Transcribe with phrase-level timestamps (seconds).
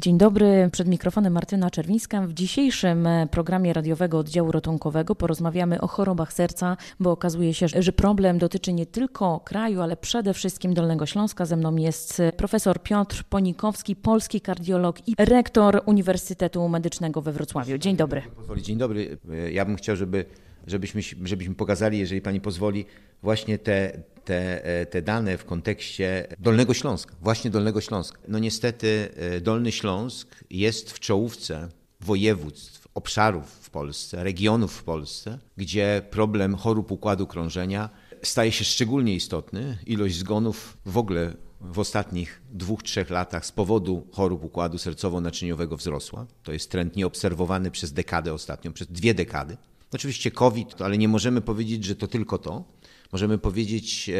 [0.00, 2.26] Dzień dobry, przed mikrofonem Martyna Czerwińska.
[2.26, 7.92] W dzisiejszym e, programie radiowego oddziału ratunkowego porozmawiamy o chorobach serca, bo okazuje się, że
[7.92, 11.46] problem dotyczy nie tylko kraju, ale przede wszystkim Dolnego Śląska.
[11.46, 17.78] Ze mną jest e, profesor Piotr Ponikowski, polski kardiolog i rektor Uniwersytetu Medycznego we Wrocławiu.
[17.78, 18.22] Dzień dobry.
[18.62, 19.18] Dzień dobry.
[19.30, 20.24] E, ja bym chciał, żeby
[20.66, 22.84] żebyśmy, żebyśmy pokazali, jeżeli pani pozwoli,
[23.22, 28.18] właśnie te, te, te dane w kontekście Dolnego Śląska, właśnie Dolnego Śląska.
[28.28, 31.68] No niestety e, Dolny Śląsk jest w czołówce
[32.00, 37.90] województw, obszarów w Polsce, regionów w Polsce, gdzie problem chorób układu krążenia
[38.22, 39.78] staje się szczególnie istotny.
[39.86, 46.26] Ilość zgonów w ogóle w ostatnich dwóch, trzech latach z powodu chorób układu sercowo-naczyniowego wzrosła.
[46.42, 49.56] To jest trend nieobserwowany przez dekadę ostatnią, przez dwie dekady.
[49.94, 52.64] Oczywiście COVID, ale nie możemy powiedzieć, że to tylko to.
[53.12, 54.14] Możemy powiedzieć e,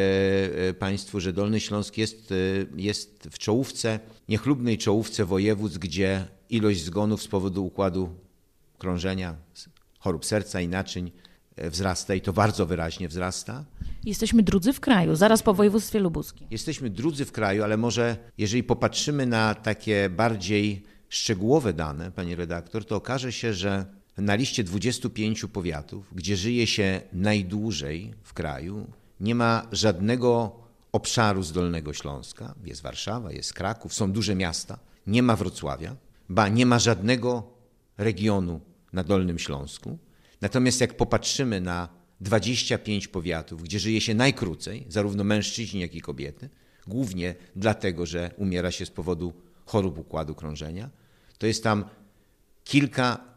[0.69, 2.35] e, Państwu, że Dolny Śląsk jest, e,
[2.77, 8.09] jest w czołówce, niechlubnej czołówce województw, gdzie ilość zgonów z powodu układu
[8.77, 9.35] krążenia,
[9.99, 11.11] chorób serca i naczyń
[11.57, 13.65] wzrasta i to bardzo wyraźnie wzrasta.
[14.03, 16.47] Jesteśmy drudzy w kraju, zaraz po województwie lubuskim.
[16.51, 22.85] Jesteśmy drudzy w kraju, ale może jeżeli popatrzymy na takie bardziej szczegółowe dane, pani redaktor,
[22.85, 23.85] to okaże się, że
[24.17, 28.87] na liście 25 powiatów, gdzie żyje się najdłużej w kraju,
[29.19, 32.55] nie ma żadnego obszaru z Dolnego Śląska.
[32.65, 34.79] Jest Warszawa, jest Kraków, są duże miasta.
[35.07, 35.95] Nie ma Wrocławia,
[36.29, 37.43] ba nie ma żadnego
[37.97, 38.61] regionu
[38.93, 39.97] na Dolnym Śląsku.
[40.41, 41.89] Natomiast jak popatrzymy na
[42.21, 46.49] 25 powiatów, gdzie żyje się najkrócej, zarówno mężczyźni, jak i kobiety,
[46.87, 49.33] głównie dlatego, że umiera się z powodu
[49.65, 50.89] chorób układu krążenia,
[51.37, 51.85] to jest tam
[52.63, 53.30] kilka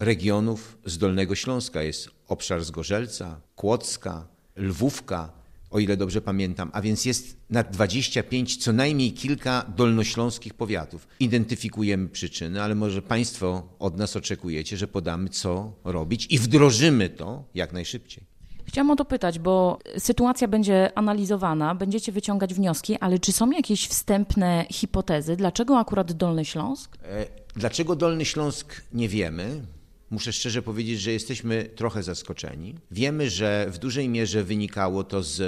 [0.00, 1.82] regionów z Dolnego Śląska.
[1.82, 5.32] Jest obszar Zgorzelca, Kłodzka, Lwówka,
[5.70, 11.08] o ile dobrze pamiętam, a więc jest na 25 co najmniej kilka dolnośląskich powiatów.
[11.20, 17.44] Identyfikujemy przyczyny, ale może Państwo od nas oczekujecie, że podamy co robić i wdrożymy to
[17.54, 18.24] jak najszybciej.
[18.64, 23.88] Chciałam o to pytać, bo sytuacja będzie analizowana, będziecie wyciągać wnioski, ale czy są jakieś
[23.88, 25.36] wstępne hipotezy?
[25.36, 26.96] Dlaczego akurat Dolny Śląsk?
[27.02, 27.26] E,
[27.56, 29.62] dlaczego Dolny Śląsk nie wiemy?
[30.10, 32.74] Muszę szczerze powiedzieć, że jesteśmy trochę zaskoczeni.
[32.90, 35.42] Wiemy, że w dużej mierze wynikało to z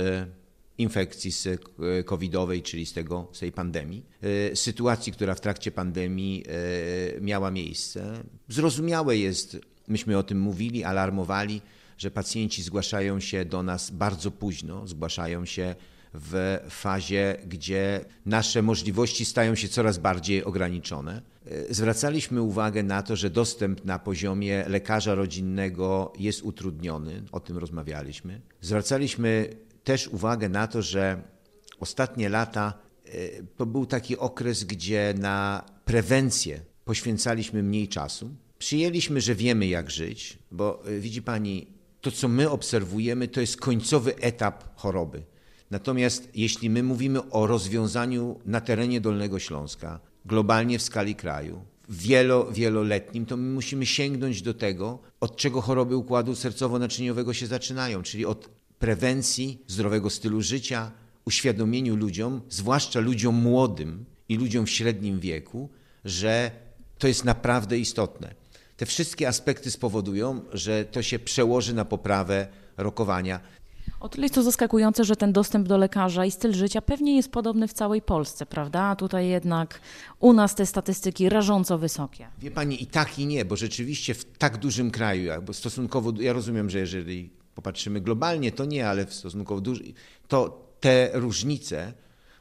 [0.79, 1.33] infekcji
[2.05, 4.03] covidowej, czyli z, tego, z tej pandemii,
[4.53, 6.45] e, sytuacji, która w trakcie pandemii
[7.17, 8.25] e, miała miejsce.
[8.49, 9.59] Zrozumiałe jest,
[9.89, 11.61] myśmy o tym mówili, alarmowali,
[11.99, 15.75] że pacjenci zgłaszają się do nas bardzo późno, zgłaszają się
[16.15, 21.23] w fazie, gdzie nasze możliwości stają się coraz bardziej ograniczone.
[21.47, 27.59] E, zwracaliśmy uwagę na to, że dostęp na poziomie lekarza rodzinnego jest utrudniony, o tym
[27.59, 28.41] rozmawialiśmy.
[28.61, 29.49] Zwracaliśmy
[29.85, 31.23] też uwagę na to, że
[31.81, 32.75] ostatnie lata
[33.05, 33.11] e,
[33.57, 38.31] to był taki okres, gdzie na prewencję poświęcaliśmy mniej czasu.
[38.59, 41.67] Przyjęliśmy, że wiemy jak żyć, bo e, widzi Pani,
[42.01, 45.23] to co my obserwujemy, to jest końcowy etap choroby.
[45.73, 52.53] Natomiast jeśli my mówimy o rozwiązaniu na terenie Dolnego Śląska, globalnie w skali kraju, wielo,
[52.53, 58.27] wieloletnim, to my musimy sięgnąć do tego, od czego choroby układu sercowo-naczyniowego się zaczynają, czyli
[58.27, 60.91] od prewencji zdrowego stylu życia,
[61.25, 65.71] uświadomieniu ludziom, zwłaszcza ludziom młodym i ludziom w średnim wieku,
[66.05, 66.51] że
[66.99, 68.35] to jest naprawdę istotne.
[68.77, 72.47] Te wszystkie aspekty spowodują, że to się przełoży na poprawę
[72.77, 73.41] rokowania.
[74.03, 77.31] O tyle jest to zaskakujące, że ten dostęp do lekarza i styl życia pewnie jest
[77.31, 78.83] podobny w całej Polsce, prawda?
[78.83, 79.81] A tutaj jednak
[80.21, 82.29] u nas te statystyki rażąco wysokie.
[82.39, 86.33] Wie pani, i tak i nie, bo rzeczywiście w tak dużym kraju, jakby stosunkowo, ja
[86.33, 89.93] rozumiem, że jeżeli popatrzymy globalnie, to nie, ale w stosunkowo dużym,
[90.29, 91.93] to te różnice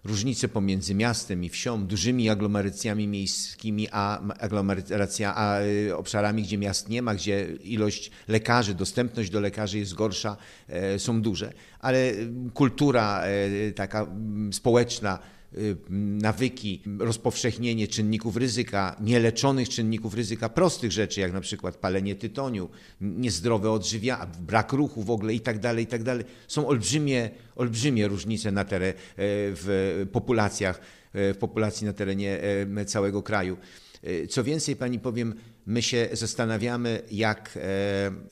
[0.03, 6.89] różnice pomiędzy miastem i wsią, dużymi aglomeracjami miejskimi, a, aglomeracja, a y, obszarami, gdzie miast
[6.89, 11.53] nie ma, gdzie ilość lekarzy, dostępność do lekarzy jest gorsza, e, są duże.
[11.79, 12.13] Ale
[12.53, 14.07] kultura e, taka
[14.51, 15.40] społeczna, Y,
[15.89, 22.69] nawyki, rozpowszechnienie czynników ryzyka, nieleczonych czynników ryzyka, prostych rzeczy, jak na przykład palenie tytoniu,
[23.01, 26.25] niezdrowe odżywianie, brak ruchu w ogóle i tak dalej, i tak dalej.
[26.47, 30.81] Są olbrzymie, olbrzymie różnice na tere, w populacjach,
[31.13, 32.39] e, w populacji na terenie
[32.77, 33.57] e, całego kraju.
[34.03, 35.35] E, co więcej, pani powiem,
[35.65, 37.59] my się zastanawiamy, jak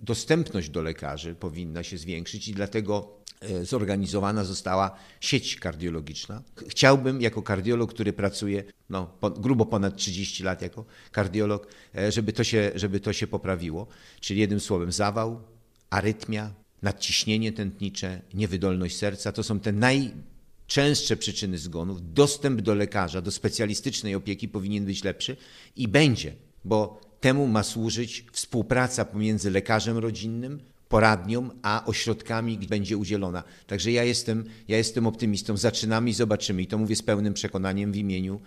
[0.02, 3.19] dostępność do lekarzy powinna się zwiększyć i dlatego E,
[3.64, 6.42] zorganizowana została sieć kardiologiczna.
[6.68, 12.34] Chciałbym jako kardiolog, który pracuje no, po, grubo ponad 30 lat jako kardiolog, e, żeby
[12.34, 13.88] to, się, żeby to się poprawiło.
[14.20, 15.42] Czyli jednym słowem zawał,
[15.90, 20.12] arytmia, nadciśnienie tętnicze, niewydolność serca to są te naj
[20.68, 25.38] częstsze przyczyny zgonów, dostęp do lekarza, do specjalistycznej opieki powinien być lepszy
[25.76, 26.36] i będzie,
[26.66, 30.60] bo temu ma służyć współpraca pomiędzy lekarzem rodzinnym,
[30.90, 33.44] poradnią, a ośrodkami będzie udzielona.
[33.68, 35.58] Także ja jestem, ja jestem optymistą.
[35.58, 36.62] Zaczynamy i zobaczymy.
[36.62, 38.42] I to mówię z pełnym przekonaniem w imieniu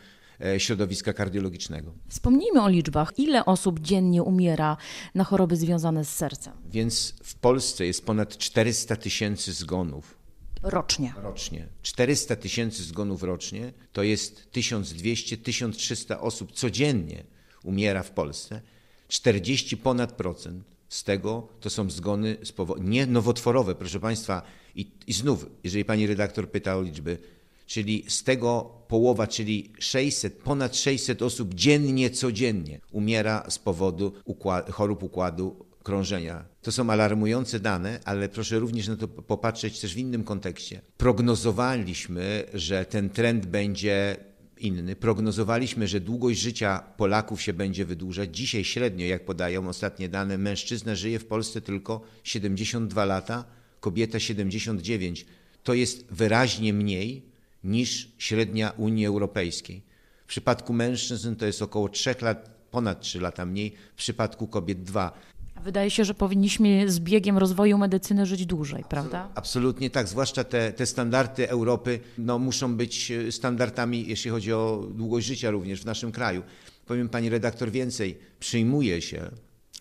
[0.44, 1.92] e, środowiska kardiologicznego.
[2.08, 3.12] Wspomnijmy o liczbach.
[3.16, 4.76] Ile osób dziennie umiera
[5.14, 6.52] na choroby związane z sercem?
[6.70, 10.18] Więc w Polsce jest ponad 400 tysięcy zgonów.
[10.62, 11.14] Rocznie.
[11.16, 11.68] Rocznie.
[11.82, 17.24] 400 tysięcy zgonów rocznie to jest 1200-1300 osób codziennie
[17.64, 18.60] umiera w Polsce.
[19.08, 24.42] 40 ponad procent z tego to są zgony z powodu, nie nowotworowe, proszę Państwa.
[24.74, 27.18] I, I znów, jeżeli Pani redaktor pyta o liczby,
[27.66, 34.70] czyli z tego połowa, czyli 600, ponad 600 osób dziennie, codziennie umiera z powodu układ,
[34.70, 36.44] chorób układu krążenia.
[36.62, 40.80] To są alarmujące dane, ale proszę również na to popatrzeć też w innym kontekście.
[40.96, 44.16] Prognozowaliśmy, że ten trend będzie
[44.62, 44.96] inny.
[44.96, 48.36] Prognozowaliśmy, że długość życia Polaków się będzie wydłużać.
[48.36, 53.44] Dzisiaj średnio, jak podają ostatnie dane, mężczyzna żyje w Polsce tylko 72 lata,
[53.80, 55.26] kobieta 79.
[55.62, 57.22] To jest wyraźnie mniej
[57.64, 59.82] niż średnia Unii Europejskiej.
[60.24, 64.82] W przypadku mężczyzn to jest około 3 lat, ponad 3 lata mniej, w przypadku kobiet
[64.82, 65.12] 2.
[65.60, 69.28] Wydaje się, że powinniśmy z biegiem rozwoju medycyny żyć dłużej, prawda?
[69.34, 75.26] Absolutnie tak, zwłaszcza te, te standardy Europy no, muszą być standardami, jeśli chodzi o długość
[75.26, 76.42] życia również w naszym kraju.
[76.86, 79.30] Powiem pani redaktor więcej, przyjmuje się,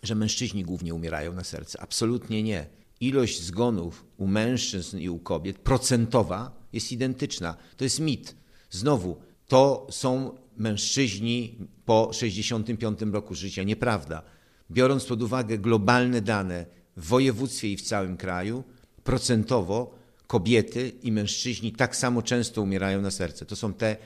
[0.04, 1.82] że mężczyźni głównie umierają na serce.
[1.82, 2.66] Absolutnie nie.
[3.00, 7.58] Ilość zgonów u mężczyzn i u kobiet procentowa jest identyczna.
[7.78, 8.36] To jest mit.
[8.70, 13.64] Znowu, to są mężczyźni po 65 roku życia.
[13.64, 14.24] Nieprawda
[14.72, 16.66] biorąc pod uwagę globalne dane
[16.98, 18.64] w województwie i w całym kraju,
[19.04, 19.96] procentowo
[20.28, 23.46] kobiety i mężczyźni tak samo często umierają na serce.
[23.46, 23.98] To są te,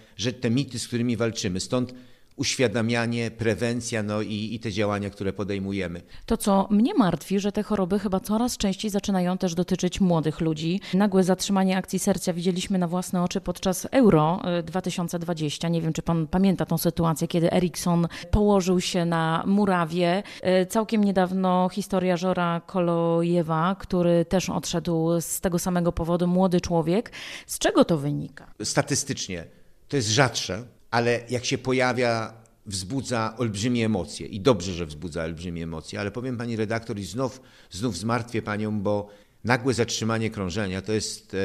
[0.41, 1.59] te mity, z którymi walczymy.
[1.59, 1.93] Stąd
[2.35, 6.01] uświadamianie, prewencja no i, i te działania, które podejmujemy.
[6.25, 10.81] To, co mnie martwi, że te choroby chyba coraz częściej zaczynają też dotyczyć młodych ludzi.
[10.93, 15.67] Nagłe zatrzymanie akcji serca widzieliśmy na własne oczy podczas Euro 2020.
[15.67, 20.23] E, Nie wiem, czy pan pamięta tą sytuację, kiedy Eriksson położył się na murawie.
[20.41, 27.11] E, całkiem niedawno historia Żora Kolojewa, który też odszedł z tego samego powodu, młody człowiek.
[27.47, 28.53] Z czego to wynika?
[28.63, 29.45] Statystycznie
[29.87, 32.33] to jest rzadsze ale jak się pojawia,
[32.65, 34.27] wzbudza olbrzymie emocje.
[34.27, 37.41] I dobrze, że wzbudza olbrzymie emocje, ale powiem pani redaktor i znów,
[37.71, 39.09] znów zmartwię panią, bo
[39.43, 41.37] nagłe zatrzymanie krążenia to jest e,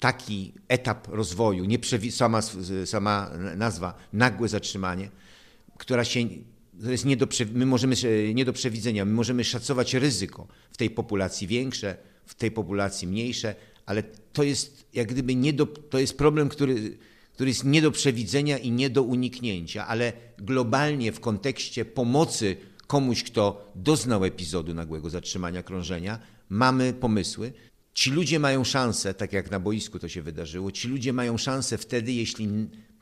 [0.00, 1.64] taki etap rozwoju,
[2.10, 2.42] sama,
[2.84, 5.10] sama nazwa, nagłe zatrzymanie,
[5.78, 6.20] która się
[6.84, 7.94] to jest nie do, my możemy,
[8.34, 11.96] nie do przewidzenia, my możemy szacować ryzyko w tej populacji większe,
[12.26, 13.54] w tej populacji mniejsze,
[13.86, 14.02] ale
[14.32, 16.98] to jest jak gdyby nie do, to jest problem, który
[17.36, 22.56] który jest nie do przewidzenia i nie do uniknięcia, ale globalnie w kontekście pomocy
[22.86, 26.18] komuś, kto doznał epizodu nagłego zatrzymania krążenia,
[26.48, 27.52] mamy pomysły.
[27.94, 31.78] Ci ludzie mają szansę, tak jak na boisku to się wydarzyło, ci ludzie mają szansę
[31.78, 32.48] wtedy, jeśli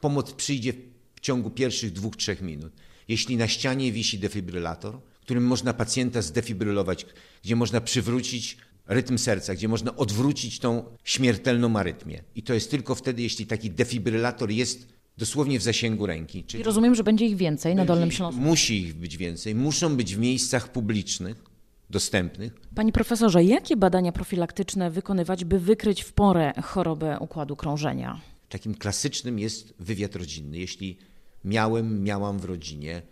[0.00, 0.72] pomoc przyjdzie
[1.14, 2.72] w ciągu pierwszych dwóch, trzech minut.
[3.08, 7.06] Jeśli na ścianie wisi defibrylator, którym można pacjenta zdefibrylować,
[7.44, 12.22] gdzie można przywrócić rytm serca, gdzie można odwrócić tą śmiertelną arytmię.
[12.34, 14.88] I to jest tylko wtedy, jeśli taki defibrylator jest
[15.18, 16.44] dosłownie w zasięgu ręki.
[16.44, 18.40] Czyli I rozumiem, że będzie ich więcej na Dolnym Śląsku.
[18.40, 19.54] Musi ich być więcej.
[19.54, 21.44] Muszą być w miejscach publicznych,
[21.90, 22.52] dostępnych.
[22.74, 28.20] Panie profesorze, jakie badania profilaktyczne wykonywać, by wykryć w porę chorobę układu krążenia?
[28.48, 30.58] Takim klasycznym jest wywiad rodzinny.
[30.58, 30.98] Jeśli
[31.44, 33.02] miałem, miałam w rodzinie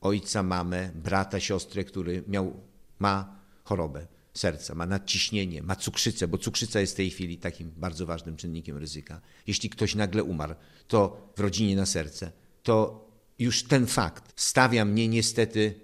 [0.00, 2.52] ojca, mamę, brata, siostrę, który miał,
[2.98, 4.06] ma chorobę
[4.38, 8.76] serca, ma nadciśnienie, ma cukrzycę, bo cukrzyca jest w tej chwili takim bardzo ważnym czynnikiem
[8.76, 9.20] ryzyka.
[9.46, 10.54] Jeśli ktoś nagle umarł,
[10.88, 15.74] to w rodzinie na serce, to już ten fakt stawia mnie niestety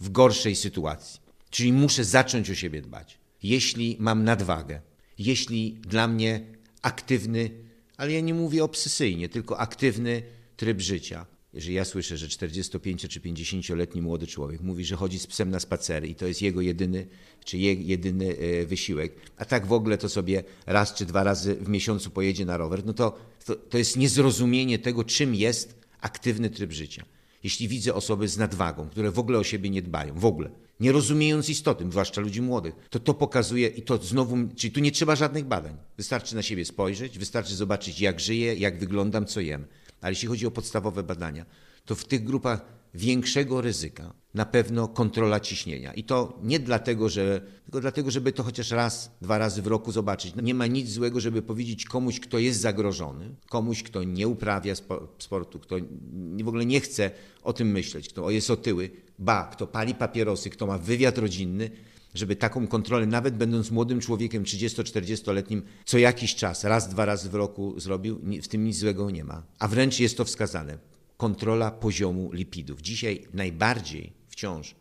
[0.00, 1.20] w gorszej sytuacji.
[1.50, 3.18] Czyli muszę zacząć o siebie dbać.
[3.42, 4.80] Jeśli mam nadwagę,
[5.18, 6.46] jeśli dla mnie
[6.82, 7.50] aktywny,
[7.96, 10.22] ale ja nie mówię obsesyjnie, tylko aktywny
[10.56, 15.26] tryb życia, jeżeli ja słyszę, że 45 czy 50-letni młody człowiek mówi, że chodzi z
[15.26, 17.06] psem na spacery i to jest jego jedyny,
[17.44, 21.54] czy je, jedyny e, wysiłek, a tak w ogóle to sobie raz czy dwa razy
[21.54, 26.50] w miesiącu pojedzie na rower, no to, to, to jest niezrozumienie tego, czym jest aktywny
[26.50, 27.04] tryb życia.
[27.44, 30.92] Jeśli widzę osoby z nadwagą, które w ogóle o siebie nie dbają, w ogóle, nie
[30.92, 35.16] rozumiejąc istoty, zwłaszcza ludzi młodych, to to pokazuje i to znowu, czyli tu nie trzeba
[35.16, 35.76] żadnych badań.
[35.96, 39.64] Wystarczy na siebie spojrzeć, wystarczy zobaczyć, jak żyję, jak wyglądam, co jem.
[40.02, 41.46] Ale jeśli chodzi o podstawowe badania,
[41.84, 45.94] to w tych grupach większego ryzyka na pewno kontrola ciśnienia.
[45.94, 49.92] I to nie dlatego, że, tylko dlatego, żeby to chociaż raz, dwa razy w roku
[49.92, 50.34] zobaczyć.
[50.42, 55.06] Nie ma nic złego, żeby powiedzieć komuś, kto jest zagrożony, komuś, kto nie uprawia spo-
[55.18, 55.76] sportu, kto
[56.44, 57.10] w ogóle nie chce
[57.42, 61.70] o tym myśleć, kto jest otyły, ba, kto pali papierosy, kto ma wywiad rodzinny,
[62.14, 67.34] żeby taką kontrolę, nawet będąc młodym człowiekiem, 30-40-letnim, co jakiś czas, raz, dwa razy w
[67.34, 69.42] roku zrobił, w tym nic złego nie ma.
[69.58, 70.78] A wręcz jest to wskazane.
[71.16, 72.80] Kontrola poziomu lipidów.
[72.80, 74.74] Dzisiaj najbardziej wciąż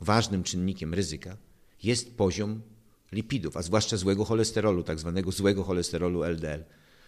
[0.00, 1.36] ważnym czynnikiem ryzyka
[1.82, 2.60] jest poziom
[3.12, 6.64] lipidów, a zwłaszcza złego cholesterolu, tak zwanego złego cholesterolu LDL.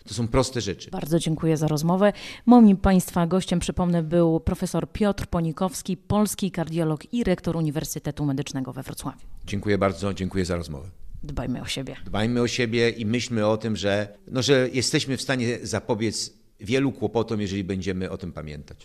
[0.08, 0.90] To są proste rzeczy.
[0.90, 2.12] Bardzo dziękuję za rozmowę.
[2.46, 8.82] Moim Państwa gościem, przypomnę, był profesor Piotr Ponikowski, polski kardiolog i rektor Uniwersytetu Medycznego we
[8.82, 9.26] Wrocławiu.
[9.46, 10.88] Dziękuję bardzo, dziękuję za rozmowę.
[11.22, 11.96] Dbajmy o siebie.
[12.06, 16.92] Dbajmy o siebie i myślmy o tym, że, no, że jesteśmy w stanie zapobiec wielu
[16.92, 18.78] kłopotom, jeżeli będziemy o tym pamiętać.